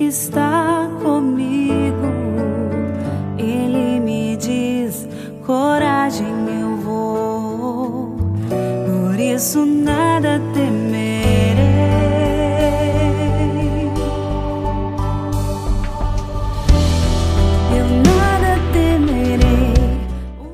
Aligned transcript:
está 0.00 0.88
comigo. 1.02 2.08
Ele 3.38 4.00
me 4.00 4.36
diz: 4.36 5.06
coragem, 5.44 6.26
eu 6.60 6.76
vou. 6.76 8.16
Por 8.48 9.20
isso 9.20 9.64
nada 9.66 10.40
temerei. 10.54 11.00
Eu 17.76 17.86
nada 18.06 18.58
temerei. 18.72 19.74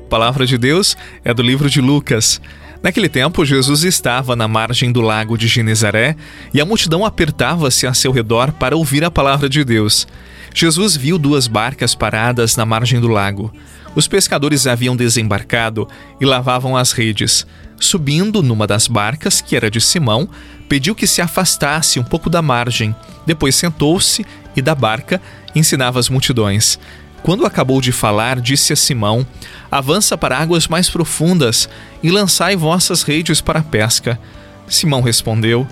Palavra 0.09 0.45
de 0.45 0.57
Deus 0.57 0.97
é 1.23 1.33
do 1.33 1.41
livro 1.41 1.69
de 1.69 1.81
Lucas. 1.81 2.41
Naquele 2.81 3.09
tempo, 3.09 3.43
Jesus 3.43 3.83
estava 3.83 4.35
na 4.35 4.47
margem 4.47 4.91
do 4.91 5.01
lago 5.01 5.37
de 5.37 5.47
Genezaré 5.47 6.15
e 6.53 6.61
a 6.61 6.65
multidão 6.65 7.03
apertava-se 7.03 7.87
a 7.87 7.93
seu 7.93 8.11
redor 8.11 8.51
para 8.51 8.77
ouvir 8.77 9.03
a 9.03 9.11
palavra 9.11 9.49
de 9.49 9.63
Deus. 9.63 10.07
Jesus 10.53 10.95
viu 10.95 11.17
duas 11.17 11.47
barcas 11.47 11.95
paradas 11.95 12.55
na 12.55 12.65
margem 12.65 12.99
do 12.99 13.07
lago. 13.07 13.53
Os 13.95 14.07
pescadores 14.07 14.67
haviam 14.67 14.95
desembarcado 14.95 15.87
e 16.21 16.25
lavavam 16.25 16.77
as 16.77 16.91
redes. 16.91 17.45
Subindo 17.79 18.41
numa 18.41 18.65
das 18.65 18.87
barcas, 18.87 19.41
que 19.41 19.55
era 19.55 19.69
de 19.69 19.81
Simão, 19.81 20.29
pediu 20.69 20.95
que 20.95 21.07
se 21.07 21.21
afastasse 21.21 21.99
um 21.99 22.03
pouco 22.03 22.29
da 22.29 22.41
margem. 22.41 22.95
Depois 23.25 23.55
sentou-se 23.55 24.25
e 24.55 24.61
da 24.61 24.73
barca 24.73 25.21
ensinava 25.55 25.99
as 25.99 26.09
multidões. 26.09 26.79
Quando 27.27 27.45
acabou 27.45 27.81
de 27.81 27.91
falar, 27.91 28.39
disse 28.39 28.71
a 28.71 28.75
Simão: 28.77 29.27
Avança 29.69 30.17
para 30.17 30.37
águas 30.37 30.65
mais 30.65 30.89
profundas 30.89 31.67
e 32.01 32.09
lançai 32.09 32.55
vossas 32.55 33.03
redes 33.03 33.41
para 33.41 33.59
a 33.59 33.63
pesca. 33.63 34.17
Simão 34.65 35.01
respondeu: 35.01 35.67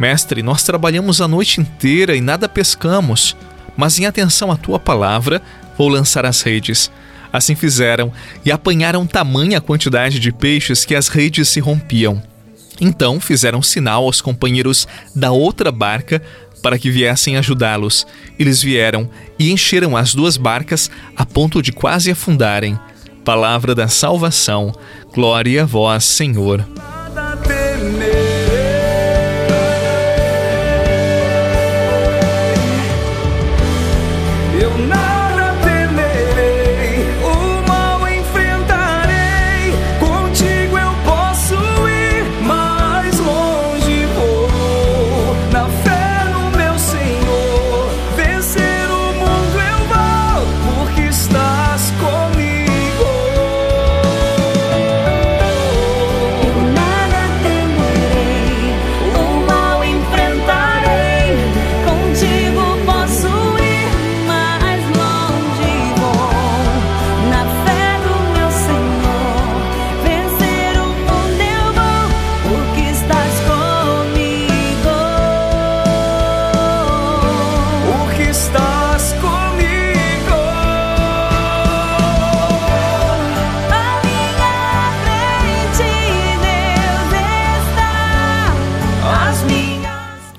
Mestre, 0.00 0.42
nós 0.42 0.64
trabalhamos 0.64 1.20
a 1.20 1.28
noite 1.28 1.60
inteira 1.60 2.16
e 2.16 2.20
nada 2.20 2.48
pescamos, 2.48 3.36
mas 3.76 4.00
em 4.00 4.04
atenção 4.04 4.50
à 4.50 4.56
tua 4.56 4.80
palavra, 4.80 5.40
vou 5.78 5.88
lançar 5.88 6.26
as 6.26 6.42
redes. 6.42 6.90
Assim 7.32 7.54
fizeram 7.54 8.12
e 8.44 8.50
apanharam 8.50 9.06
tamanha 9.06 9.60
quantidade 9.60 10.18
de 10.18 10.32
peixes 10.32 10.84
que 10.84 10.96
as 10.96 11.06
redes 11.06 11.48
se 11.48 11.60
rompiam. 11.60 12.20
Então 12.80 13.20
fizeram 13.20 13.62
sinal 13.62 14.02
aos 14.02 14.20
companheiros 14.20 14.88
da 15.14 15.30
outra 15.30 15.70
barca 15.70 16.20
para 16.66 16.80
que 16.80 16.90
viessem 16.90 17.36
ajudá-los. 17.36 18.04
Eles 18.36 18.60
vieram 18.60 19.08
e 19.38 19.52
encheram 19.52 19.96
as 19.96 20.16
duas 20.16 20.36
barcas 20.36 20.90
a 21.16 21.24
ponto 21.24 21.62
de 21.62 21.70
quase 21.70 22.10
afundarem. 22.10 22.76
Palavra 23.24 23.72
da 23.72 23.86
salvação. 23.86 24.74
Glória 25.14 25.62
a 25.62 25.64
vós, 25.64 26.02
Senhor. 26.02 26.66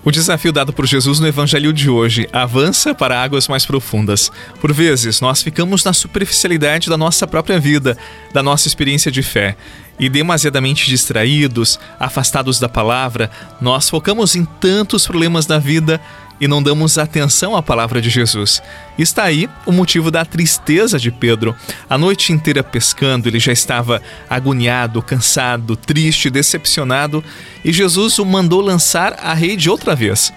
O 0.08 0.12
desafio 0.12 0.54
dado 0.54 0.72
por 0.72 0.86
Jesus 0.86 1.20
no 1.20 1.28
Evangelho 1.28 1.74
de 1.74 1.90
hoje 1.90 2.30
avança 2.32 2.96
para 2.96 3.22
águas 3.22 3.50
mais 3.50 3.66
profundas. 3.66 4.32
Por 4.62 4.72
vezes, 4.72 5.20
nós 5.20 5.44
ficamos 5.44 5.84
na 5.84 5.92
superficialidade 5.92 6.90
da 6.90 6.96
nossa 6.96 7.28
própria 7.28 7.60
vida, 7.60 7.98
da 8.32 8.42
nossa 8.42 8.70
experiência 8.70 9.12
de 9.12 9.22
fé. 9.22 9.58
E 10.00 10.08
demasiadamente 10.08 10.86
distraídos, 10.86 11.78
afastados 12.00 12.58
da 12.58 12.70
palavra, 12.70 13.30
nós 13.60 13.90
focamos 13.90 14.34
em 14.34 14.46
tantos 14.46 15.06
problemas 15.06 15.46
da 15.46 15.60
vida 15.60 16.00
e 16.40 16.48
não 16.48 16.62
damos 16.62 16.98
atenção 16.98 17.56
à 17.56 17.64
palavra 17.64 18.02
de 18.02 18.10
Jesus. 18.10 18.62
Está 18.98 19.24
aí 19.24 19.50
o 19.66 19.72
motivo 19.72 20.12
da 20.12 20.24
tristeza 20.24 21.00
de 21.00 21.12
Pedro. 21.12 21.56
A 21.90 21.98
noite 21.98 22.32
inteira 22.32 22.64
pescando, 22.64 23.28
ele 23.28 23.40
já 23.40 23.52
estava 23.52 24.02
agoniado, 24.30 25.02
cansado, 25.02 25.76
triste, 25.76 26.30
decepcionado, 26.30 27.24
e 27.64 27.72
Jesus 27.72 28.20
o 28.20 28.26
mandou 28.26 28.62
lançar 28.62 29.14
a 29.22 29.34
rede 29.34 29.70
outra 29.70 29.96
vez. 29.96 30.32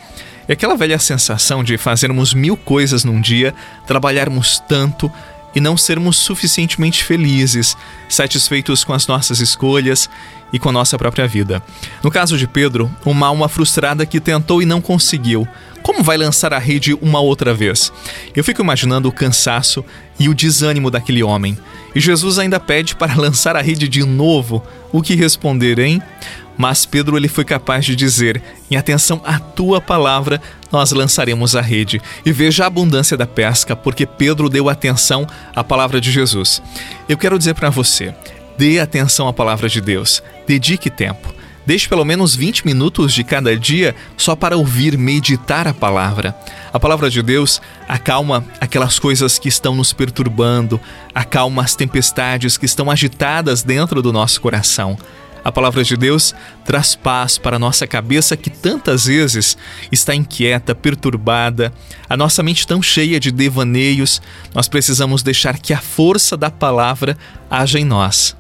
É 0.48 0.54
aquela 0.54 0.76
velha 0.76 0.98
sensação 0.98 1.62
de 1.62 1.78
fazermos 1.78 2.34
mil 2.34 2.56
coisas 2.56 3.04
num 3.04 3.20
dia, 3.20 3.54
trabalharmos 3.86 4.60
tanto, 4.68 5.10
e 5.54 5.60
não 5.60 5.76
sermos 5.76 6.16
suficientemente 6.16 7.04
felizes, 7.04 7.76
satisfeitos 8.08 8.84
com 8.84 8.92
as 8.92 9.06
nossas 9.06 9.40
escolhas 9.40 10.08
e 10.52 10.58
com 10.58 10.68
a 10.68 10.72
nossa 10.72 10.98
própria 10.98 11.26
vida. 11.26 11.62
No 12.02 12.10
caso 12.10 12.38
de 12.38 12.46
Pedro, 12.46 12.90
uma 13.04 13.26
alma 13.26 13.48
frustrada 13.48 14.06
que 14.06 14.20
tentou 14.20 14.62
e 14.62 14.66
não 14.66 14.80
conseguiu. 14.80 15.46
Como 15.90 16.04
vai 16.04 16.16
lançar 16.16 16.54
a 16.54 16.58
rede 16.58 16.94
uma 17.02 17.18
outra 17.18 17.52
vez? 17.52 17.92
Eu 18.32 18.44
fico 18.44 18.62
imaginando 18.62 19.08
o 19.08 19.12
cansaço 19.12 19.84
e 20.20 20.28
o 20.28 20.34
desânimo 20.34 20.88
daquele 20.88 21.20
homem. 21.20 21.58
E 21.92 21.98
Jesus 21.98 22.38
ainda 22.38 22.60
pede 22.60 22.94
para 22.94 23.16
lançar 23.16 23.56
a 23.56 23.60
rede 23.60 23.88
de 23.88 24.04
novo. 24.04 24.64
O 24.92 25.02
que 25.02 25.16
responder, 25.16 25.80
hein? 25.80 26.00
Mas 26.56 26.86
Pedro 26.86 27.16
ele 27.16 27.26
foi 27.26 27.44
capaz 27.44 27.84
de 27.84 27.96
dizer: 27.96 28.40
em 28.70 28.76
atenção 28.76 29.20
à 29.24 29.40
tua 29.40 29.80
palavra, 29.80 30.40
nós 30.70 30.92
lançaremos 30.92 31.56
a 31.56 31.60
rede. 31.60 32.00
E 32.24 32.30
veja 32.30 32.62
a 32.62 32.68
abundância 32.68 33.16
da 33.16 33.26
pesca, 33.26 33.74
porque 33.74 34.06
Pedro 34.06 34.48
deu 34.48 34.68
atenção 34.68 35.26
à 35.56 35.64
palavra 35.64 36.00
de 36.00 36.12
Jesus. 36.12 36.62
Eu 37.08 37.18
quero 37.18 37.36
dizer 37.36 37.54
para 37.54 37.68
você: 37.68 38.14
dê 38.56 38.78
atenção 38.78 39.26
à 39.26 39.32
palavra 39.32 39.68
de 39.68 39.80
Deus, 39.80 40.22
dedique 40.46 40.88
tempo. 40.88 41.39
Deixe 41.66 41.88
pelo 41.88 42.04
menos 42.04 42.34
20 42.34 42.66
minutos 42.66 43.12
de 43.12 43.22
cada 43.22 43.56
dia 43.56 43.94
só 44.16 44.34
para 44.34 44.56
ouvir, 44.56 44.96
meditar 44.96 45.68
a 45.68 45.74
palavra. 45.74 46.34
A 46.72 46.80
palavra 46.80 47.10
de 47.10 47.22
Deus 47.22 47.60
acalma 47.86 48.44
aquelas 48.60 48.98
coisas 48.98 49.38
que 49.38 49.48
estão 49.48 49.74
nos 49.74 49.92
perturbando, 49.92 50.80
acalma 51.14 51.62
as 51.62 51.74
tempestades 51.74 52.56
que 52.56 52.66
estão 52.66 52.90
agitadas 52.90 53.62
dentro 53.62 54.02
do 54.02 54.12
nosso 54.12 54.40
coração. 54.40 54.98
A 55.42 55.50
palavra 55.50 55.82
de 55.82 55.96
Deus 55.96 56.34
traz 56.64 56.94
paz 56.94 57.38
para 57.38 57.56
a 57.56 57.58
nossa 57.58 57.86
cabeça 57.86 58.36
que 58.36 58.50
tantas 58.50 59.06
vezes 59.06 59.56
está 59.90 60.14
inquieta, 60.14 60.74
perturbada, 60.74 61.72
a 62.08 62.16
nossa 62.16 62.42
mente 62.42 62.66
tão 62.66 62.82
cheia 62.82 63.18
de 63.18 63.30
devaneios. 63.30 64.20
Nós 64.54 64.68
precisamos 64.68 65.22
deixar 65.22 65.58
que 65.58 65.72
a 65.72 65.80
força 65.80 66.36
da 66.36 66.50
palavra 66.50 67.16
haja 67.50 67.78
em 67.78 67.84
nós. 67.84 68.36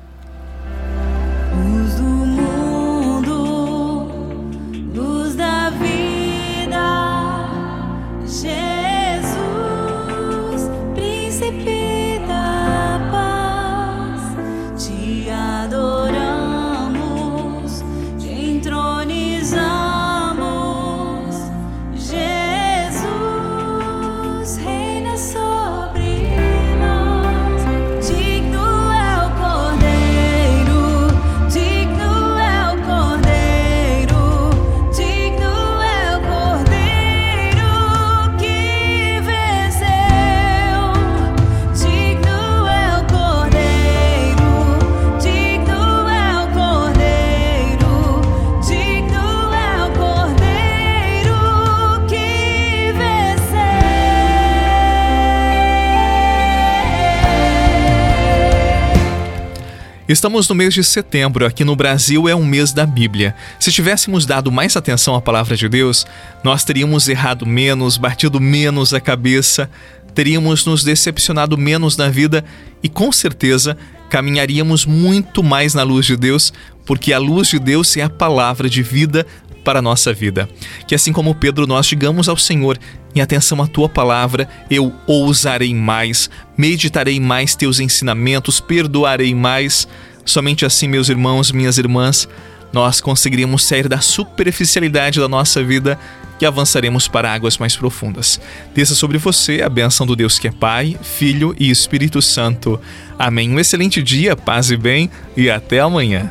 Estamos 60.10 60.48
no 60.48 60.56
mês 60.56 60.74
de 60.74 60.82
setembro, 60.82 61.46
aqui 61.46 61.62
no 61.62 61.76
Brasil 61.76 62.28
é 62.28 62.34
um 62.34 62.44
mês 62.44 62.72
da 62.72 62.84
Bíblia. 62.84 63.32
Se 63.60 63.70
tivéssemos 63.70 64.26
dado 64.26 64.50
mais 64.50 64.76
atenção 64.76 65.14
à 65.14 65.20
palavra 65.20 65.56
de 65.56 65.68
Deus, 65.68 66.04
nós 66.42 66.64
teríamos 66.64 67.08
errado 67.08 67.46
menos, 67.46 67.96
batido 67.96 68.40
menos 68.40 68.92
a 68.92 69.00
cabeça, 69.00 69.70
teríamos 70.12 70.66
nos 70.66 70.82
decepcionado 70.82 71.56
menos 71.56 71.96
na 71.96 72.08
vida 72.08 72.44
e 72.82 72.88
com 72.88 73.12
certeza 73.12 73.78
caminharíamos 74.10 74.84
muito 74.84 75.44
mais 75.44 75.74
na 75.74 75.84
luz 75.84 76.06
de 76.06 76.16
Deus, 76.16 76.52
porque 76.84 77.12
a 77.12 77.18
luz 77.20 77.46
de 77.46 77.60
Deus 77.60 77.96
é 77.96 78.02
a 78.02 78.10
palavra 78.10 78.68
de 78.68 78.82
vida 78.82 79.24
para 79.64 79.78
a 79.78 79.82
nossa 79.82 80.12
vida. 80.12 80.48
Que 80.88 80.96
assim 80.96 81.12
como 81.12 81.36
Pedro, 81.36 81.68
nós 81.68 81.86
digamos 81.86 82.28
ao 82.28 82.36
Senhor: 82.36 82.76
em 83.14 83.20
atenção 83.20 83.60
à 83.60 83.66
tua 83.66 83.88
palavra, 83.88 84.48
eu 84.70 84.92
ousarei 85.06 85.74
mais, 85.74 86.30
meditarei 86.56 87.18
mais 87.18 87.54
teus 87.54 87.80
ensinamentos, 87.80 88.60
perdoarei 88.60 89.34
mais. 89.34 89.88
Somente 90.24 90.64
assim, 90.64 90.86
meus 90.86 91.08
irmãos, 91.08 91.50
minhas 91.50 91.78
irmãs, 91.78 92.28
nós 92.72 93.00
conseguiríamos 93.00 93.64
sair 93.64 93.88
da 93.88 94.00
superficialidade 94.00 95.18
da 95.18 95.28
nossa 95.28 95.62
vida 95.62 95.98
e 96.40 96.46
avançaremos 96.46 97.08
para 97.08 97.32
águas 97.32 97.58
mais 97.58 97.76
profundas. 97.76 98.40
Desça 98.74 98.94
sobre 98.94 99.18
você 99.18 99.60
a 99.60 99.68
bênção 99.68 100.06
do 100.06 100.16
Deus 100.16 100.38
que 100.38 100.48
é 100.48 100.52
Pai, 100.52 100.96
Filho 101.02 101.54
e 101.58 101.70
Espírito 101.70 102.22
Santo. 102.22 102.80
Amém. 103.18 103.50
Um 103.50 103.60
excelente 103.60 104.02
dia, 104.02 104.36
paz 104.36 104.70
e 104.70 104.76
bem 104.76 105.10
e 105.36 105.50
até 105.50 105.80
amanhã. 105.80 106.30